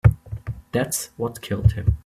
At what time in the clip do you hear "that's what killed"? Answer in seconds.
0.71-1.73